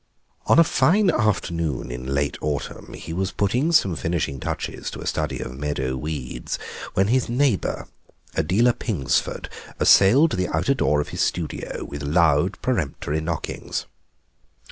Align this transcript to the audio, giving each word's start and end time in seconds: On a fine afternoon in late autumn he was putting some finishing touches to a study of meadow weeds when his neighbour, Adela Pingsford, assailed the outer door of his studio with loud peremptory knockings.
On 0.47 0.57
a 0.57 0.63
fine 0.63 1.11
afternoon 1.11 1.91
in 1.91 2.15
late 2.15 2.35
autumn 2.41 2.93
he 2.95 3.13
was 3.13 3.31
putting 3.31 3.71
some 3.71 3.95
finishing 3.95 4.39
touches 4.39 4.89
to 4.89 4.99
a 4.99 5.05
study 5.05 5.37
of 5.41 5.55
meadow 5.55 5.95
weeds 5.95 6.57
when 6.95 7.09
his 7.09 7.29
neighbour, 7.29 7.87
Adela 8.33 8.73
Pingsford, 8.73 9.47
assailed 9.79 10.31
the 10.31 10.47
outer 10.47 10.73
door 10.73 11.01
of 11.01 11.09
his 11.09 11.21
studio 11.21 11.83
with 11.85 12.01
loud 12.01 12.59
peremptory 12.63 13.21
knockings. 13.21 13.85